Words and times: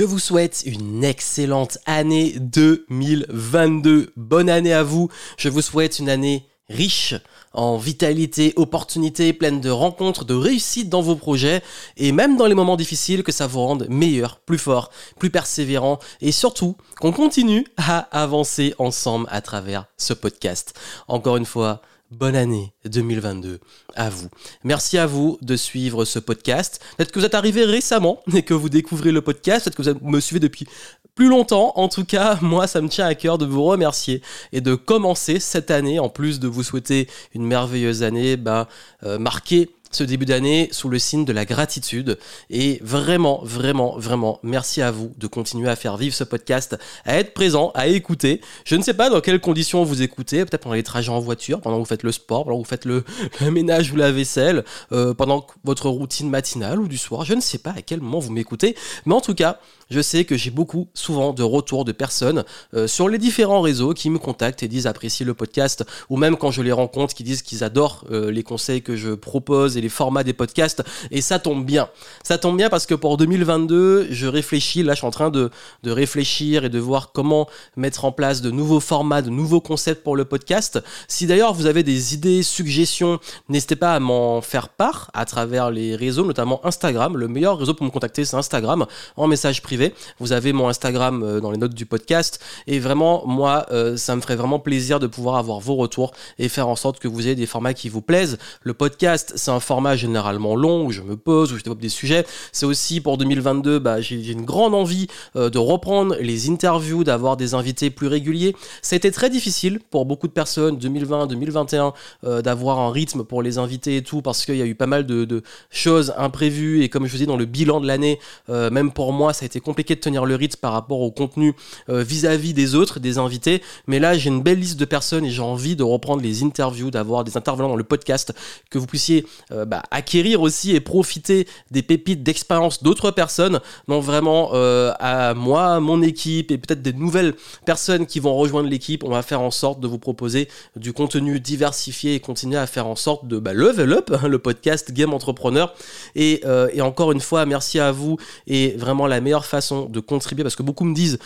Je 0.00 0.06
vous 0.06 0.18
souhaite 0.18 0.62
une 0.64 1.04
excellente 1.04 1.76
année 1.84 2.32
2022. 2.38 4.14
Bonne 4.16 4.48
année 4.48 4.72
à 4.72 4.82
vous. 4.82 5.10
Je 5.36 5.50
vous 5.50 5.60
souhaite 5.60 5.98
une 5.98 6.08
année 6.08 6.48
riche 6.70 7.14
en 7.52 7.76
vitalité, 7.76 8.54
opportunités, 8.56 9.34
pleine 9.34 9.60
de 9.60 9.68
rencontres, 9.68 10.24
de 10.24 10.32
réussites 10.32 10.88
dans 10.88 11.02
vos 11.02 11.16
projets 11.16 11.62
et 11.98 12.12
même 12.12 12.38
dans 12.38 12.46
les 12.46 12.54
moments 12.54 12.78
difficiles 12.78 13.22
que 13.22 13.30
ça 13.30 13.46
vous 13.46 13.60
rende 13.60 13.88
meilleur, 13.90 14.40
plus 14.40 14.56
fort, 14.56 14.88
plus 15.18 15.28
persévérant 15.28 15.98
et 16.22 16.32
surtout 16.32 16.78
qu'on 16.98 17.12
continue 17.12 17.66
à 17.76 17.98
avancer 17.98 18.72
ensemble 18.78 19.26
à 19.30 19.42
travers 19.42 19.84
ce 19.98 20.14
podcast. 20.14 20.72
Encore 21.08 21.36
une 21.36 21.44
fois, 21.44 21.82
bonne 22.10 22.34
année 22.34 22.72
2022 22.84 23.60
à 23.94 24.10
vous. 24.10 24.28
Merci 24.64 24.98
à 24.98 25.06
vous 25.06 25.38
de 25.42 25.56
suivre 25.56 26.04
ce 26.04 26.18
podcast. 26.18 26.80
Peut-être 26.96 27.12
que 27.12 27.18
vous 27.18 27.24
êtes 27.24 27.34
arrivé 27.34 27.64
récemment 27.64 28.22
et 28.34 28.42
que 28.42 28.54
vous 28.54 28.68
découvrez 28.68 29.12
le 29.12 29.22
podcast, 29.22 29.64
peut-être 29.64 29.76
que 29.76 29.98
vous 30.02 30.10
me 30.10 30.20
suivez 30.20 30.40
depuis 30.40 30.66
plus 31.14 31.28
longtemps. 31.28 31.72
En 31.76 31.88
tout 31.88 32.04
cas, 32.04 32.38
moi, 32.42 32.66
ça 32.66 32.80
me 32.80 32.88
tient 32.88 33.06
à 33.06 33.14
cœur 33.14 33.38
de 33.38 33.46
vous 33.46 33.64
remercier 33.64 34.22
et 34.52 34.60
de 34.60 34.74
commencer 34.74 35.38
cette 35.38 35.70
année, 35.70 35.98
en 35.98 36.08
plus 36.08 36.40
de 36.40 36.48
vous 36.48 36.62
souhaiter 36.62 37.08
une 37.34 37.46
merveilleuse 37.46 38.02
année, 38.02 38.36
bah, 38.36 38.68
euh, 39.04 39.18
marquée 39.18 39.70
ce 39.90 40.04
début 40.04 40.26
d'année 40.26 40.68
sous 40.72 40.88
le 40.88 40.98
signe 40.98 41.24
de 41.24 41.32
la 41.32 41.44
gratitude. 41.44 42.18
Et 42.48 42.78
vraiment, 42.82 43.40
vraiment, 43.42 43.98
vraiment, 43.98 44.38
merci 44.42 44.82
à 44.82 44.90
vous 44.90 45.12
de 45.18 45.26
continuer 45.26 45.68
à 45.68 45.76
faire 45.76 45.96
vivre 45.96 46.14
ce 46.14 46.24
podcast, 46.24 46.76
à 47.04 47.18
être 47.18 47.34
présent, 47.34 47.72
à 47.74 47.88
écouter. 47.88 48.40
Je 48.64 48.76
ne 48.76 48.82
sais 48.82 48.94
pas 48.94 49.10
dans 49.10 49.20
quelles 49.20 49.40
conditions 49.40 49.82
vous 49.84 50.02
écoutez, 50.02 50.44
peut-être 50.44 50.62
pendant 50.62 50.76
les 50.76 50.82
trajets 50.82 51.10
en 51.10 51.20
voiture, 51.20 51.60
pendant 51.60 51.76
que 51.76 51.80
vous 51.80 51.88
faites 51.88 52.02
le 52.02 52.12
sport, 52.12 52.44
pendant 52.44 52.58
que 52.58 52.62
vous 52.62 52.68
faites 52.68 52.84
le, 52.84 53.04
ménage 53.50 53.92
ou 53.92 53.96
la 53.96 54.12
vaisselle, 54.12 54.64
euh, 54.92 55.14
pendant 55.14 55.46
votre 55.64 55.88
routine 55.88 56.30
matinale 56.30 56.80
ou 56.80 56.88
du 56.88 56.98
soir. 56.98 57.24
Je 57.24 57.34
ne 57.34 57.40
sais 57.40 57.58
pas 57.58 57.70
à 57.70 57.82
quel 57.82 58.00
moment 58.00 58.20
vous 58.20 58.32
m'écoutez, 58.32 58.76
mais 59.06 59.14
en 59.14 59.20
tout 59.20 59.34
cas, 59.34 59.58
je 59.90 60.00
sais 60.00 60.24
que 60.24 60.36
j'ai 60.36 60.50
beaucoup 60.50 60.88
souvent 60.94 61.32
de 61.32 61.42
retours 61.42 61.84
de 61.84 61.92
personnes 61.92 62.44
euh, 62.74 62.86
sur 62.86 63.08
les 63.08 63.18
différents 63.18 63.60
réseaux 63.60 63.92
qui 63.92 64.08
me 64.08 64.18
contactent 64.18 64.62
et 64.62 64.68
disent 64.68 64.86
apprécier 64.86 65.26
le 65.26 65.34
podcast, 65.34 65.84
ou 66.08 66.16
même 66.16 66.36
quand 66.36 66.52
je 66.52 66.62
les 66.62 66.72
rencontre, 66.72 67.14
qui 67.14 67.24
disent 67.24 67.42
qu'ils 67.42 67.64
adorent 67.64 68.04
euh, 68.10 68.30
les 68.30 68.44
conseils 68.44 68.82
que 68.82 68.96
je 68.96 69.10
propose 69.10 69.76
les 69.80 69.88
formats 69.88 70.24
des 70.24 70.32
podcasts. 70.32 70.82
Et 71.10 71.20
ça 71.20 71.38
tombe 71.38 71.64
bien. 71.64 71.88
Ça 72.22 72.38
tombe 72.38 72.56
bien 72.56 72.68
parce 72.68 72.86
que 72.86 72.94
pour 72.94 73.16
2022, 73.16 74.08
je 74.10 74.26
réfléchis, 74.26 74.82
là 74.82 74.94
je 74.94 74.98
suis 74.98 75.06
en 75.06 75.10
train 75.10 75.30
de, 75.30 75.50
de 75.82 75.90
réfléchir 75.90 76.64
et 76.64 76.68
de 76.68 76.78
voir 76.78 77.12
comment 77.12 77.48
mettre 77.76 78.04
en 78.04 78.12
place 78.12 78.40
de 78.40 78.50
nouveaux 78.50 78.80
formats, 78.80 79.22
de 79.22 79.30
nouveaux 79.30 79.60
concepts 79.60 80.02
pour 80.02 80.16
le 80.16 80.24
podcast. 80.24 80.82
Si 81.08 81.26
d'ailleurs 81.26 81.54
vous 81.54 81.66
avez 81.66 81.82
des 81.82 82.14
idées, 82.14 82.42
suggestions, 82.42 83.20
n'hésitez 83.48 83.76
pas 83.76 83.94
à 83.94 84.00
m'en 84.00 84.40
faire 84.40 84.68
part 84.68 85.10
à 85.14 85.24
travers 85.24 85.70
les 85.70 85.96
réseaux, 85.96 86.24
notamment 86.24 86.64
Instagram. 86.64 87.16
Le 87.16 87.28
meilleur 87.28 87.58
réseau 87.58 87.74
pour 87.74 87.86
me 87.86 87.90
contacter, 87.90 88.24
c'est 88.24 88.36
Instagram, 88.36 88.86
en 89.16 89.26
message 89.26 89.62
privé. 89.62 89.94
Vous 90.18 90.32
avez 90.32 90.52
mon 90.52 90.68
Instagram 90.68 91.22
euh, 91.22 91.40
dans 91.40 91.50
les 91.50 91.58
notes 91.58 91.74
du 91.74 91.86
podcast. 91.86 92.40
Et 92.66 92.78
vraiment, 92.78 93.26
moi, 93.26 93.66
euh, 93.70 93.96
ça 93.96 94.16
me 94.16 94.20
ferait 94.20 94.36
vraiment 94.36 94.58
plaisir 94.58 95.00
de 95.00 95.06
pouvoir 95.06 95.36
avoir 95.36 95.60
vos 95.60 95.76
retours 95.76 96.12
et 96.38 96.48
faire 96.48 96.68
en 96.68 96.76
sorte 96.76 96.98
que 96.98 97.08
vous 97.08 97.26
ayez 97.26 97.34
des 97.34 97.46
formats 97.46 97.74
qui 97.74 97.88
vous 97.88 98.02
plaisent. 98.02 98.38
Le 98.62 98.74
podcast, 98.74 99.32
c'est 99.36 99.50
un 99.50 99.60
format 99.70 99.94
généralement 99.94 100.56
long 100.56 100.84
où 100.84 100.90
je 100.90 101.00
me 101.00 101.16
pose, 101.16 101.52
où 101.52 101.56
je 101.56 101.62
développe 101.62 101.78
des 101.78 101.88
sujets. 101.88 102.26
C'est 102.50 102.66
aussi 102.66 103.00
pour 103.00 103.18
2022, 103.18 103.78
bah, 103.78 104.00
j'ai 104.00 104.32
une 104.32 104.44
grande 104.44 104.74
envie 104.74 105.06
euh, 105.36 105.48
de 105.48 105.58
reprendre 105.58 106.16
les 106.18 106.50
interviews, 106.50 107.04
d'avoir 107.04 107.36
des 107.36 107.54
invités 107.54 107.88
plus 107.88 108.08
réguliers. 108.08 108.56
Ça 108.82 108.94
a 108.94 108.96
été 108.96 109.12
très 109.12 109.30
difficile 109.30 109.78
pour 109.90 110.06
beaucoup 110.06 110.26
de 110.26 110.32
personnes, 110.32 110.76
2020, 110.76 111.28
2021, 111.28 111.92
euh, 112.24 112.42
d'avoir 112.42 112.80
un 112.80 112.90
rythme 112.90 113.22
pour 113.22 113.44
les 113.44 113.58
invités 113.58 113.98
et 113.98 114.02
tout, 114.02 114.22
parce 114.22 114.44
qu'il 114.44 114.56
y 114.56 114.62
a 114.62 114.66
eu 114.66 114.74
pas 114.74 114.88
mal 114.88 115.06
de, 115.06 115.42
choses 115.70 116.14
imprévues. 116.16 116.82
Et 116.82 116.88
comme 116.88 117.06
je 117.06 117.12
vous 117.12 117.18
dis, 117.18 117.26
dans 117.26 117.36
le 117.36 117.44
bilan 117.44 117.80
de 117.80 117.86
l'année, 117.86 118.18
euh, 118.48 118.70
même 118.70 118.90
pour 118.90 119.12
moi, 119.12 119.32
ça 119.32 119.44
a 119.44 119.46
été 119.46 119.60
compliqué 119.60 119.94
de 119.94 120.00
tenir 120.00 120.24
le 120.24 120.34
rythme 120.34 120.58
par 120.60 120.72
rapport 120.72 121.00
au 121.00 121.12
contenu 121.12 121.54
vis-à-vis 121.88 122.54
des 122.54 122.74
autres, 122.74 122.98
des 122.98 123.18
invités. 123.18 123.62
Mais 123.86 124.00
là, 124.00 124.18
j'ai 124.18 124.30
une 124.30 124.42
belle 124.42 124.58
liste 124.58 124.80
de 124.80 124.84
personnes 124.84 125.24
et 125.24 125.30
j'ai 125.30 125.42
envie 125.42 125.76
de 125.76 125.84
reprendre 125.84 126.22
les 126.22 126.42
interviews, 126.42 126.90
d'avoir 126.90 127.22
des 127.22 127.36
intervenants 127.36 127.68
dans 127.68 127.76
le 127.76 127.84
podcast, 127.84 128.34
que 128.68 128.78
vous 128.78 128.86
puissiez 128.86 129.26
euh, 129.60 129.64
bah, 129.64 129.82
acquérir 129.90 130.42
aussi 130.42 130.74
et 130.74 130.80
profiter 130.80 131.46
des 131.70 131.82
pépites 131.82 132.22
d'expérience 132.22 132.82
d'autres 132.82 133.10
personnes. 133.10 133.60
Donc 133.88 134.02
vraiment, 134.02 134.50
euh, 134.54 134.92
à 134.98 135.34
moi, 135.34 135.80
mon 135.80 136.02
équipe 136.02 136.50
et 136.50 136.58
peut-être 136.58 136.82
des 136.82 136.92
nouvelles 136.92 137.34
personnes 137.64 138.06
qui 138.06 138.20
vont 138.20 138.34
rejoindre 138.34 138.68
l'équipe, 138.68 139.04
on 139.04 139.10
va 139.10 139.22
faire 139.22 139.40
en 139.40 139.50
sorte 139.50 139.80
de 139.80 139.86
vous 139.86 139.98
proposer 139.98 140.48
du 140.76 140.92
contenu 140.92 141.40
diversifié 141.40 142.14
et 142.14 142.20
continuer 142.20 142.58
à 142.58 142.66
faire 142.66 142.86
en 142.86 142.96
sorte 142.96 143.26
de 143.26 143.38
bah, 143.38 143.52
level 143.52 143.92
up 143.92 144.10
hein, 144.12 144.28
le 144.28 144.38
podcast 144.38 144.92
Game 144.92 145.14
Entrepreneur. 145.14 145.74
Euh, 146.16 146.68
et, 146.72 146.80
encore 146.80 147.12
une 147.12 147.20
fois, 147.20 147.46
merci 147.46 147.78
à 147.78 147.92
vous 147.92 148.16
et 148.46 148.74
vraiment 148.76 149.06
la 149.06 149.20
meilleure 149.20 149.46
façon 149.46 149.86
de 149.86 150.00
contribuer 150.00 150.42
parce 150.42 150.56
que 150.56 150.62
beaucoup 150.62 150.84
me 150.84 150.94
disent 150.94 151.18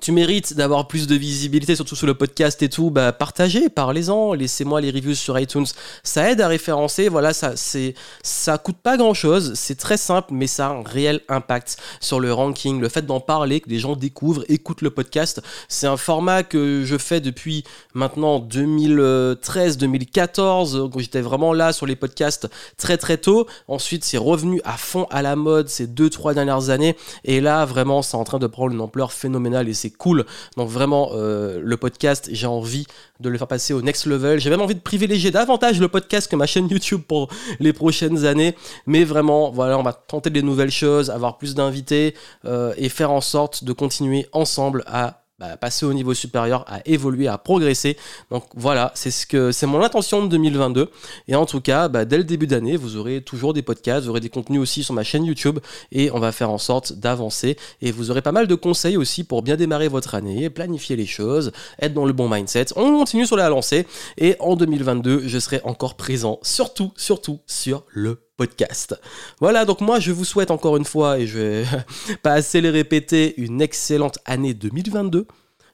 tu 0.00 0.10
mérites 0.10 0.54
d'avoir 0.54 0.88
plus 0.88 1.06
de 1.06 1.14
visibilité, 1.14 1.76
surtout 1.76 1.96
sur 1.96 2.06
le 2.06 2.14
podcast 2.14 2.62
et 2.62 2.70
tout, 2.70 2.90
bah 2.90 3.12
partagez, 3.12 3.68
parlez-en, 3.68 4.32
laissez-moi 4.32 4.80
les 4.80 4.90
reviews 4.90 5.14
sur 5.14 5.38
iTunes. 5.38 5.66
Ça 6.02 6.30
aide 6.30 6.40
à 6.40 6.48
référencer, 6.48 7.10
voilà, 7.10 7.34
ça 7.34 7.56
c'est 7.56 7.92
ça 8.22 8.56
coûte 8.56 8.78
pas 8.82 8.96
grand-chose, 8.96 9.52
c'est 9.54 9.76
très 9.76 9.98
simple, 9.98 10.32
mais 10.32 10.46
ça 10.46 10.68
a 10.68 10.70
un 10.70 10.82
réel 10.82 11.20
impact 11.28 11.76
sur 12.00 12.20
le 12.20 12.32
ranking. 12.32 12.80
Le 12.80 12.88
fait 12.88 13.04
d'en 13.04 13.20
parler, 13.20 13.60
que 13.60 13.68
des 13.68 13.78
gens 13.78 13.94
découvrent, 13.94 14.44
écoutent 14.48 14.80
le 14.80 14.88
podcast, 14.90 15.42
c'est 15.68 15.86
un 15.86 15.98
format 15.98 16.42
que 16.42 16.84
je 16.84 16.96
fais 16.96 17.20
depuis 17.20 17.62
maintenant 17.92 18.40
2013-2014, 18.40 20.90
quand 20.90 21.00
j'étais 21.00 21.20
vraiment 21.20 21.52
là 21.52 21.74
sur 21.74 21.84
les 21.84 21.96
podcasts 21.96 22.48
très 22.78 22.96
très 22.96 23.18
tôt. 23.18 23.46
Ensuite, 23.68 24.04
c'est 24.04 24.16
revenu 24.16 24.62
à 24.64 24.78
fond 24.78 25.06
à 25.10 25.20
la 25.20 25.36
mode 25.36 25.68
ces 25.68 25.86
deux 25.86 26.08
trois 26.08 26.32
dernières 26.32 26.70
années, 26.70 26.96
et 27.24 27.42
là 27.42 27.66
vraiment, 27.66 28.00
c'est 28.00 28.16
en 28.16 28.24
train 28.24 28.38
de 28.38 28.46
prendre 28.46 28.72
une 28.72 28.80
ampleur 28.80 29.12
phénoménale 29.12 29.68
c'est 29.82 29.90
cool. 29.90 30.24
Donc 30.56 30.68
vraiment, 30.68 31.10
euh, 31.12 31.60
le 31.62 31.76
podcast, 31.76 32.28
j'ai 32.32 32.46
envie 32.46 32.86
de 33.20 33.28
le 33.28 33.36
faire 33.36 33.48
passer 33.48 33.74
au 33.74 33.82
next 33.82 34.06
level. 34.06 34.38
J'ai 34.38 34.50
même 34.50 34.60
envie 34.60 34.74
de 34.74 34.80
privilégier 34.80 35.30
davantage 35.30 35.80
le 35.80 35.88
podcast 35.88 36.30
que 36.30 36.36
ma 36.36 36.46
chaîne 36.46 36.68
YouTube 36.68 37.02
pour 37.06 37.28
les 37.58 37.72
prochaines 37.72 38.24
années. 38.24 38.54
Mais 38.86 39.04
vraiment, 39.04 39.50
voilà, 39.50 39.78
on 39.78 39.82
va 39.82 39.92
tenter 39.92 40.30
des 40.30 40.42
nouvelles 40.42 40.70
choses, 40.70 41.10
avoir 41.10 41.38
plus 41.38 41.54
d'invités 41.54 42.14
euh, 42.44 42.72
et 42.76 42.88
faire 42.88 43.10
en 43.10 43.20
sorte 43.20 43.64
de 43.64 43.72
continuer 43.72 44.26
ensemble 44.32 44.84
à 44.86 45.21
bah, 45.42 45.56
passer 45.56 45.84
au 45.84 45.92
niveau 45.92 46.14
supérieur, 46.14 46.64
à 46.68 46.82
évoluer, 46.86 47.26
à 47.26 47.36
progresser. 47.36 47.96
Donc 48.30 48.44
voilà, 48.54 48.92
c'est 48.94 49.10
ce 49.10 49.26
que 49.26 49.50
c'est 49.50 49.66
mon 49.66 49.82
intention 49.82 50.22
de 50.22 50.28
2022. 50.28 50.88
Et 51.26 51.34
en 51.34 51.46
tout 51.46 51.60
cas, 51.60 51.88
bah, 51.88 52.04
dès 52.04 52.16
le 52.16 52.22
début 52.22 52.46
d'année, 52.46 52.76
vous 52.76 52.96
aurez 52.96 53.22
toujours 53.22 53.52
des 53.52 53.62
podcasts, 53.62 54.04
vous 54.04 54.10
aurez 54.10 54.20
des 54.20 54.28
contenus 54.28 54.60
aussi 54.60 54.84
sur 54.84 54.94
ma 54.94 55.02
chaîne 55.02 55.24
YouTube 55.24 55.58
et 55.90 56.12
on 56.12 56.20
va 56.20 56.30
faire 56.30 56.48
en 56.48 56.58
sorte 56.58 56.92
d'avancer. 56.92 57.56
Et 57.80 57.90
vous 57.90 58.12
aurez 58.12 58.22
pas 58.22 58.30
mal 58.30 58.46
de 58.46 58.54
conseils 58.54 58.96
aussi 58.96 59.24
pour 59.24 59.42
bien 59.42 59.56
démarrer 59.56 59.88
votre 59.88 60.14
année, 60.14 60.48
planifier 60.48 60.94
les 60.94 61.06
choses, 61.06 61.50
être 61.80 61.92
dans 61.92 62.06
le 62.06 62.12
bon 62.12 62.28
mindset. 62.28 62.66
On 62.76 62.96
continue 63.00 63.26
sur 63.26 63.36
la 63.36 63.48
lancée 63.48 63.84
et 64.18 64.36
en 64.38 64.54
2022, 64.54 65.22
je 65.26 65.38
serai 65.40 65.60
encore 65.64 65.96
présent, 65.96 66.38
surtout, 66.42 66.92
surtout 66.96 67.40
sur 67.48 67.82
le 67.88 68.20
podcast. 68.36 68.98
Voilà, 69.40 69.64
donc 69.64 69.80
moi 69.80 70.00
je 70.00 70.12
vous 70.12 70.24
souhaite 70.24 70.50
encore 70.50 70.76
une 70.76 70.84
fois, 70.84 71.18
et 71.18 71.26
je 71.26 71.38
vais 71.38 71.64
pas 72.22 72.32
assez 72.32 72.60
les 72.60 72.70
répéter, 72.70 73.34
une 73.40 73.60
excellente 73.60 74.18
année 74.24 74.54
2022. 74.54 75.26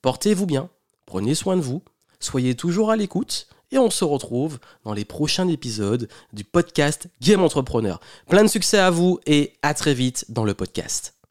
Portez-vous 0.00 0.46
bien, 0.46 0.68
prenez 1.06 1.34
soin 1.34 1.56
de 1.56 1.62
vous, 1.62 1.82
soyez 2.20 2.54
toujours 2.54 2.90
à 2.90 2.96
l'écoute, 2.96 3.46
et 3.70 3.78
on 3.78 3.90
se 3.90 4.04
retrouve 4.04 4.58
dans 4.84 4.92
les 4.92 5.04
prochains 5.04 5.48
épisodes 5.48 6.08
du 6.32 6.44
podcast 6.44 7.08
Game 7.22 7.42
Entrepreneur. 7.42 8.00
Plein 8.28 8.44
de 8.44 8.48
succès 8.48 8.78
à 8.78 8.90
vous 8.90 9.18
et 9.26 9.54
à 9.62 9.72
très 9.74 9.94
vite 9.94 10.26
dans 10.28 10.44
le 10.44 10.54
podcast. 10.54 11.21